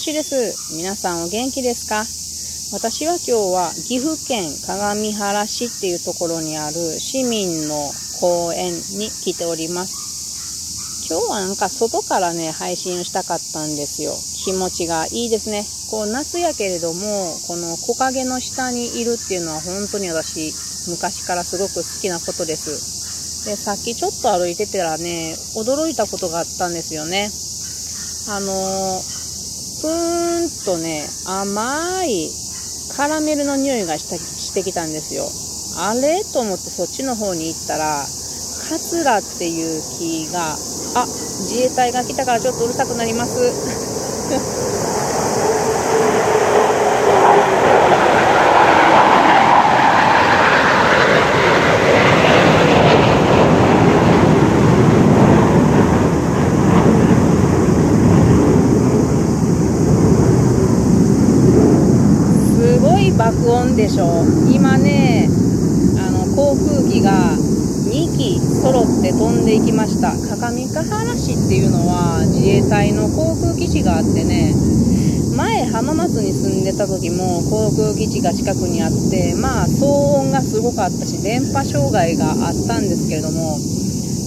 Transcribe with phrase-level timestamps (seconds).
[0.00, 0.74] 橋です。
[0.74, 2.02] 皆さんお元気ですか？
[2.74, 11.06] 私は今日は岐阜県鏡原市っていうところにある市民の公園に来ております。
[11.08, 14.14] 今日はなんか外からね、配信をしたかったんですよ。
[14.44, 15.64] 気持ちがいいですね。
[15.90, 20.52] こう夏やけれども、この木陰の下にいるっていうのは本当に私、
[20.88, 23.46] 昔からすごく好きなことです。
[23.46, 27.30] で、さっきちょっと歩いてたらね、驚いたことがあったんですよね。
[28.26, 29.13] あのー、
[29.84, 32.30] ぷーんとね、甘い
[32.96, 35.28] カラメルの匂いがしてきたんですよ。
[35.76, 38.00] あれと思ってそっちの方に行ったら、
[38.70, 40.54] カツラっていう木が、
[40.94, 43.36] あ、自衛隊が来たからちょっとうるさくなります。
[63.24, 64.22] 爆音でしょ
[64.52, 65.30] 今ね
[65.96, 67.32] あの航空機が
[67.88, 70.12] 2機揃って飛んでいきました。
[70.12, 74.52] 各務原市っていうのは自衛隊の航空基地があってね
[75.34, 79.86] 前浜松に住んでた時も航空基地が近くにあってまあ騒
[80.20, 83.56] 音がすごかったし電波障害があったんですけれども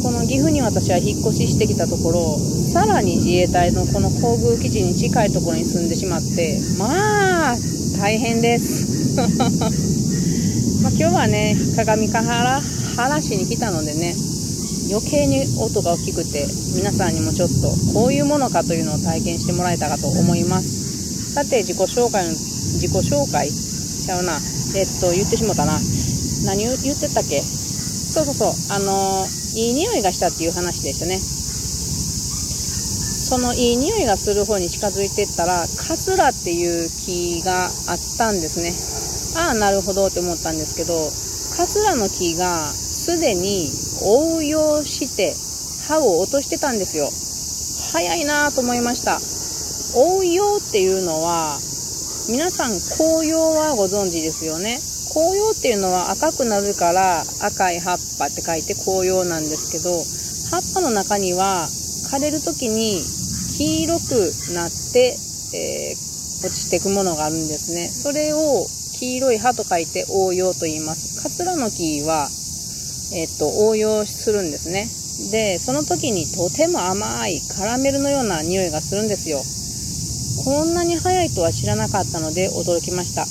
[0.02, 2.40] この岐阜に私は引っ越ししてきたところ
[2.74, 9.18] さらに自衛隊のこの航空基地に近いところに住んでしまってまあ大変です。
[10.84, 12.62] ま、今日はね鏡ヶ原
[12.96, 14.16] 原市に来たのでね
[14.90, 21.34] 余計に音が大きくて皆さんにもちょっとこういうものかというのを体験してもらえたかと思います。
[21.34, 23.52] さて自己紹介の自己紹介？
[23.52, 24.40] ちゃうな。
[24.76, 25.80] えっと言ってしもたな。
[26.46, 27.42] 何言ってたっけ？
[27.42, 28.54] そうそうそう。
[28.70, 31.20] あの、いい匂いがしたっていう話でしたね。
[33.28, 37.72] そのいい匂いがする方に近づいてったらカツラっていう木があっ
[38.18, 38.72] たんですね。
[39.36, 40.96] ああなるほどって思ったんですけど
[41.60, 43.68] カツラの木がすでに
[44.02, 45.36] 応用して
[45.92, 47.12] 葉を落としてたんですよ。
[47.92, 49.20] 早いなと思いました。
[50.00, 51.60] 応用っていうのは
[52.30, 54.80] 皆さん紅葉はご存知ですよね。
[55.12, 59.92] 紅葉っていうのは赤くなるから赤い葉っぱって書いて紅葉なんですけど
[60.48, 61.68] 葉っぱの中には
[62.08, 63.04] 枯れる時に
[63.58, 65.18] 黄色くなって、
[65.54, 67.88] えー、落ちていくものがあるんですね。
[67.90, 68.66] それを
[69.00, 71.22] 黄色い葉と書いて応用と言います。
[71.22, 72.30] カツラの木は、
[73.14, 74.88] えっと、応用するんですね。
[75.32, 79.42] で、その時にとても甘いカラメルのような匂いがするんですよ。
[80.44, 83.26] こんなに早いとは知らなかったので驚きました。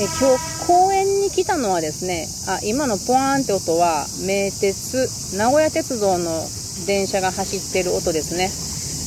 [0.00, 6.48] え今日公園に来たのはですね、あ、今のポワーンって音は名鉄、名古屋鉄道の
[6.90, 8.50] 電車が走ってる音ですね。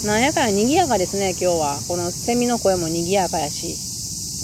[0.08, 1.80] なんやかん賑やかですね、今日は。
[1.90, 3.76] このセミの声も賑やかやし。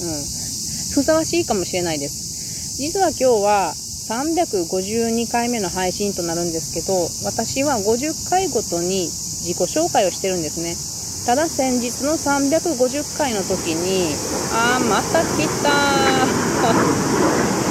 [0.03, 0.11] うん。
[0.11, 2.75] ふさわしいかもしれないです。
[2.75, 3.73] 実は今日は
[4.09, 10.75] 352回目の配信となるんですけど、私は50回ごとに自己紹介をしてるんですね。
[11.25, 14.11] ただ先日の350回の時に、
[14.51, 17.68] あー、また来たー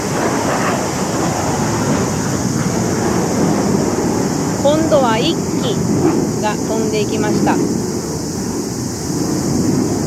[4.88, 5.76] 今度は1機
[6.40, 7.56] が飛んでいきました。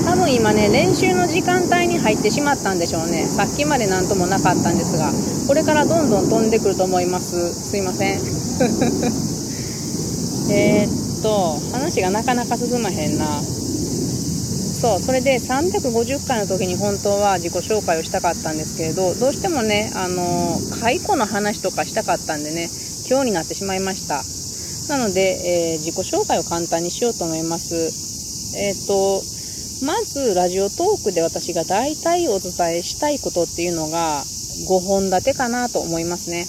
[0.10, 3.28] 多分今ね練習の時間帯に入ってしまったんでしょうね。
[3.28, 5.14] さっきまで何ともなかったんですが
[5.48, 7.54] これからどんどん飛んでくると思います。
[7.54, 8.22] すいません。
[10.50, 10.90] えっ
[11.22, 13.40] と話がなかなか進まへんな。
[13.40, 22.72] そうそれで350回の時に本当は自己紹介をしたかったんですけれどどうしてもねあの解雇の話とかしたかったんでね
[23.08, 24.24] 今日になってしまいました。
[24.92, 28.58] なので、えー、自己紹介を簡単にしようと思います。
[28.58, 29.24] えっ、ー、と、
[29.86, 34.22] まず、ラジオトークで私が大体お伝えしたいことっていうのが
[34.68, 36.46] 5本立てかなと思いますね。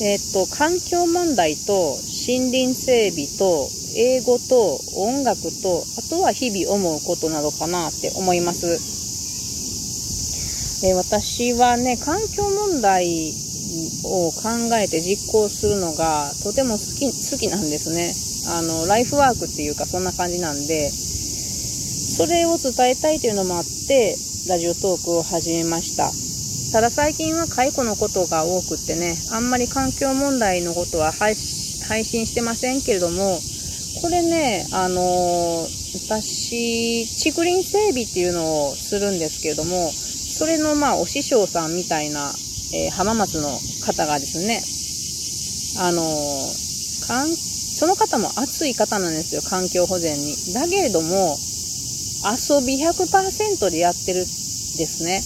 [0.00, 8.96] えっ、ー、と、環境問題と森林整備と英語と音楽と、あとは日々思うことなどかなって思います。
[10.86, 13.34] え私はね、環境問題
[14.04, 18.12] を考えて実行するのがとても好き好きなんですね。
[18.56, 24.16] あのライフワークっていうかそんな感じなんでそれを伝えたいというのもあって
[24.48, 26.10] ラジオトークを始めました。
[26.72, 33.38] ただ最近は解雇のことが多くってねあんまり環境問題のことは配信してませんけれども
[34.02, 42.30] これねあのー、私竹林整備っていうのをするんですけれどもそれのまあお師匠さんみたいな
[42.72, 43.48] えー、浜松の
[43.84, 44.60] 方がですね、
[45.80, 50.34] あのー、かん、その方も熱い方なんですよ、環境保全に。
[50.52, 51.38] だけれども、
[52.24, 54.26] 遊び100%でやってるで
[54.86, 55.22] すね。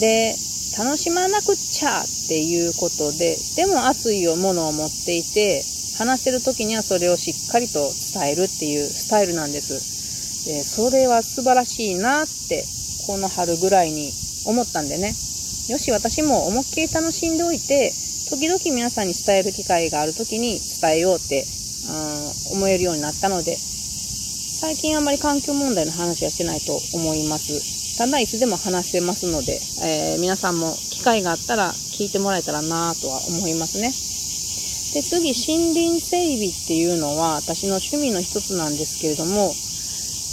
[0.00, 0.36] で、
[0.76, 5.62] 楽しまなくちゃっていうことで、でも熱いものを持っていて、
[5.98, 10.46] 話してる時にはそれをしっかりと伝えるっていうスタイルなんです。
[10.46, 12.64] で、それは素晴らしいなって、
[13.06, 14.12] この春ぐらいに
[14.46, 15.14] 思ったんでね。
[15.68, 17.90] よし、私も思いっきり楽しんでおいて、
[18.28, 21.46] 時々皆さんに伝える機会がある時に伝えようって、
[22.52, 27.96] うん、思えるようになったので、最近あまり環境問題の話はしてないと思います。
[27.96, 33.88] ただいつでも話せますので、えー、皆さんも機会があったら聞いてもらえたらなとは思いますね。
[34.92, 39.54] で、次、森林整備っていうのは私の趣味の一つなんですけれども、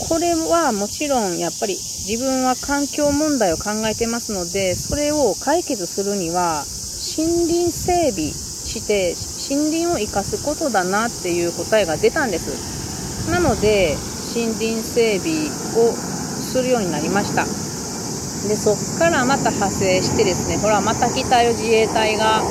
[0.08, 6.66] これはもちろんやっぱり自分は環境問題を考えてますので、それを解決するには
[7.18, 9.16] 森林整備して
[9.50, 13.30] 森林を生かすことだなっていう答えが出たんです。
[13.30, 13.96] なので、
[14.34, 17.46] 森林整備をするようになりました。
[18.48, 22.42] で、そっからまた派生してですね、ほら、また来たよ、自衛隊が。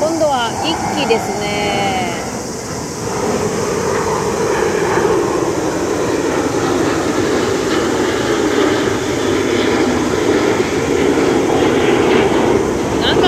[0.00, 0.50] 今度は
[0.96, 2.21] 1機ですね。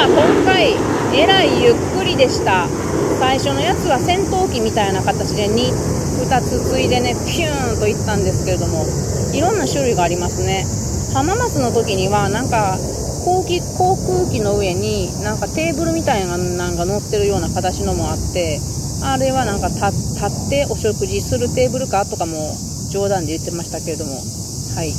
[0.05, 0.77] 今回、
[1.17, 2.69] えらいゆっくりでした。
[3.19, 5.57] 最初のやつは戦闘機みたいな形で 2,
[6.29, 8.85] 2つついでねピューンといったんですけれども
[9.33, 10.67] いろんな種類がありますね。
[11.15, 12.77] 浜松の時にはなんか
[13.25, 18.61] 航機航空機の上になんかテーブルみたいなのが乗ってるような形のもあって
[19.03, 22.53] あれはなんか立ってお食事するテーブルかとかも
[22.93, 24.21] 冗談で言ってましたけれども。
[24.77, 24.93] はい。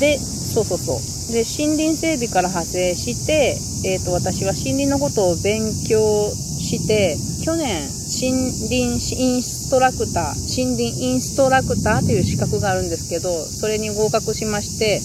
[0.00, 0.18] で
[0.56, 1.32] そうそうそう。
[1.32, 15.00] で森林整備から派生して、えーと私は森林のことを勉強して去年森林インストラクター森林インストラクターという資格があるんですけどそれに合格しまして、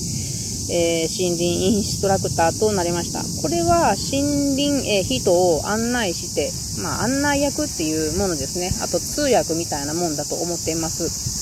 [0.73, 3.19] えー、森林インストラクターとなりました。
[3.41, 6.51] これは森林、えー、人を案内して、
[6.81, 8.71] まあ、案内役っていうものですね。
[8.81, 11.40] あと通訳みたいなもんだと思っています。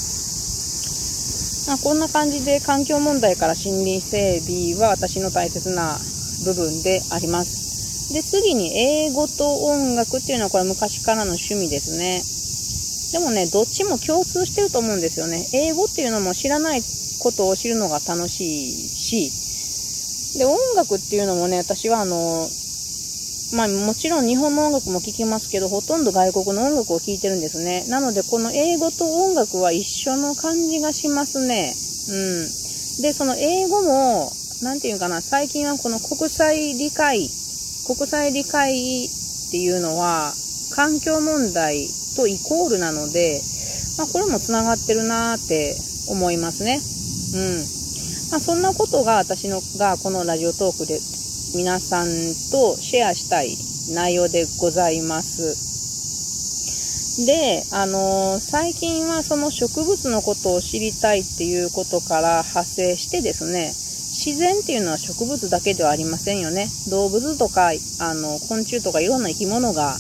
[1.70, 6.00] まあ、こんな感じで環境問題から森林整備は私の大切な
[6.44, 8.12] 部分であります。
[8.12, 12.24] で、次に英語と音楽っていうのはこれ昔からの趣味ですね。
[13.14, 15.46] でもね、どっちも共通してると思うんですよね。
[15.54, 16.82] 英語っていうのも知らない
[17.20, 19.30] ことを知るのが楽しいし、
[20.40, 22.50] で、音楽っていうのもね、私はあの、
[23.52, 27.86] まあもちろん日本の音楽も聴きますけど、ほとんど外国の音楽を聴いてるんですね。
[27.88, 31.74] なので、この英語と音楽は一緒の感じがしますね。
[32.10, 33.02] うん。
[33.02, 34.32] で、その英語も、
[34.62, 37.30] なんていうかな、最近はこの国際理解
[37.90, 40.32] 国際理解っていうのは
[40.76, 43.42] 環境問題とイコールなので、
[43.98, 45.74] まあ、これもつながってるなーって
[46.08, 46.80] 思いますね。
[47.34, 47.58] うん。
[48.30, 51.00] まあ、そんなことが私のがこのラジオトークで
[51.56, 52.08] 皆さん
[52.52, 53.58] とシェアしたい
[53.96, 55.66] 内容でございます。
[57.26, 63.74] で、あのー、最近はその植物のことを知りたいっていうことから派生してですね、
[64.10, 66.68] 自然っていうのは植物だけではありませんよね。
[66.90, 69.98] 動物とか、あの、昆虫とかいろんな生き物が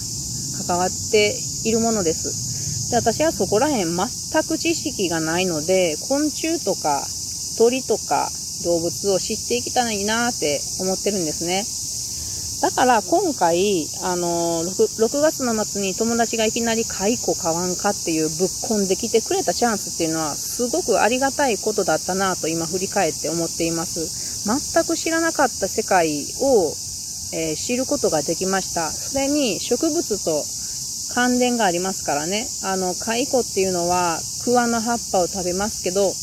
[0.67, 2.91] 関わっているものです。
[2.91, 7.05] で、私はそこら辺全く知識がないので、昆虫とか
[7.57, 8.29] 鳥とか
[8.63, 11.65] 動物を知っていきたいなって思ってるんですね。
[12.61, 24.43] だから今回、あの 6, 6, 月の末に友達がいきなり蚕買わんかっていうぶっこんできてくれたチャンスっていうのはすごくありがたいことだったなと今振り返って思っています。
[24.45, 26.75] 全く知らなかった世界を、
[27.33, 28.91] えー、知ることができました。
[28.91, 30.43] それに植物と
[31.13, 32.47] 関連がありますからね。
[32.63, 36.13] あの、蚕っていうのは桑の葉っぱを食べますけど、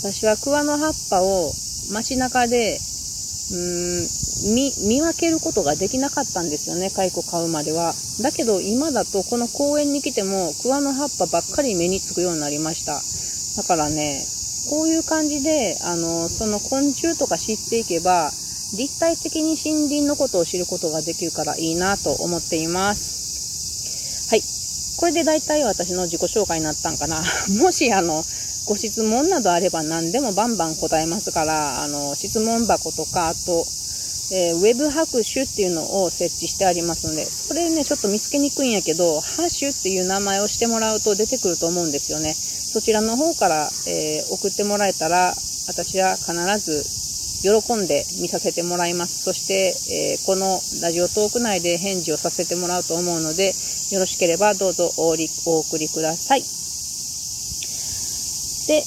[0.00, 1.52] 私は桑の葉っぱを
[1.90, 4.24] 街中でうーん
[4.54, 7.94] 見見分けることができなかったんですよね蚕買うまでは。
[8.20, 13.00] だけど今だとこの公園に来ても桑の葉っぱばっかり目につくようになりました。
[13.56, 14.26] だからね
[14.68, 18.30] こういう感じであのその昆虫とか知っていけば
[18.76, 24.28] 立体的に森林のことを知ることができるからいいなと思っています。
[24.30, 24.42] はい。
[24.96, 27.22] これで大体私の自己紹介になったんかな。
[27.60, 28.24] もしあの
[28.66, 33.64] ご質問などあれば何でもバンバン答えますから、あの、質問箱とか、あと、
[34.32, 42.32] えー、ウェブ拍手っていうのを設置してありますので、それね、ちょっと見つけにくいんやけど、ハッシュっていう名前をしてもらうと出てくると思うんですよね。
[42.32, 45.34] そちらの方から、えー、送ってもらえたら、
[45.68, 46.84] 私は必ず
[47.42, 49.24] 喜んで見させてもらいます。
[49.24, 53.52] そして、えー、このラジオトーク内で返事をさせてもらうと思うので、
[53.92, 56.63] よろしければどうぞお送りください。
[58.66, 58.82] で、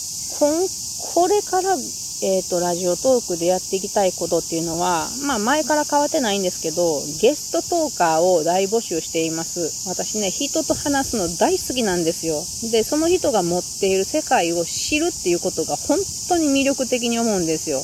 [1.14, 1.78] これから
[2.20, 9.88] えっ、ー、と、ラジオトークでやっていきたいことっていうのは、まあ前から変わってないんですけど、ゲストトーカーを大募集しています。
[9.88, 12.42] 私ね、人と話すの大好きなんですよ。
[12.72, 17.84] で、その人が持っている世界を知るっていうことが本当に魅力的に思うんですよ。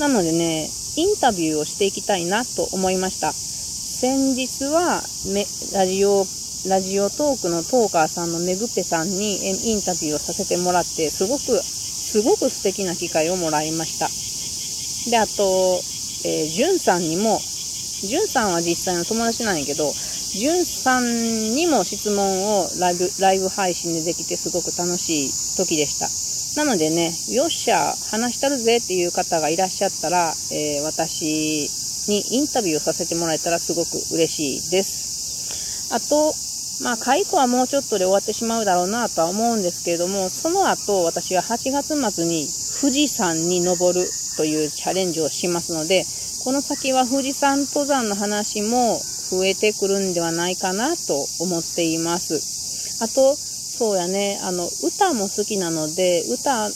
[0.00, 3.32] なのでね、インタビューをしていきたいなと思いました。
[3.32, 5.04] 先日は、
[5.72, 6.26] ラジオ
[6.66, 9.36] ラジオトークのトーカーさんのめぐぺさんに
[9.70, 14.08] インタビューをさせてもらって、すごくすごく素敵な機会をもらいました。
[15.10, 15.82] で、あと、
[16.24, 17.38] えー、じゅんさんにも、
[18.00, 21.04] じゅんさんは実際の友達なんやけど、じゅんさん
[21.54, 26.08] にも質問をライブ、ライブ配信でできてすごく楽しい時でした。
[26.64, 31.68] なのでね、よっしゃ、話したるぜっていう方がいらっしゃったら、えー、私
[32.08, 35.92] にインタビューをさせてもらえたらすごく嬉しいです。
[35.92, 36.34] あと、
[36.80, 42.48] まあ、解雇はもうちょっとで終わってしまうだろうなとは思うんですけれども、その後、私は8月末に
[42.80, 46.04] 富士山に登るというチャレンジをしますので、
[46.42, 49.00] この先は富士山登山の話も
[49.30, 52.40] 増えてくるんではないかなと思っています。
[53.02, 56.70] あと、そうやね、あの、歌も好きなので、歌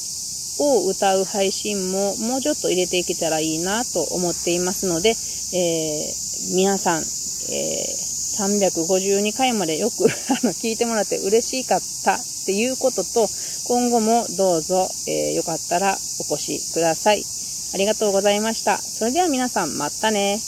[0.60, 8.07] を歌う配信ももうちょっと入れていけたらいいなと思っていますので、えー、皆さん、えー
[8.38, 13.28] 352回までよく あの聞いてもらって嬉しかったっていうことと、
[13.64, 17.24] 今後もどうぞ、えー、よかったらお越しください。
[17.74, 18.78] ありがとうございました。
[18.78, 20.40] それでは皆さん、またね。